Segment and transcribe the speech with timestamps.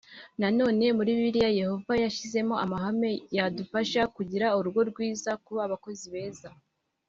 [0.39, 6.49] Nanone muri Bibiliya Yehova yashyizemo amahame yadufasha kugira urugo rwiza kuba abakozi beza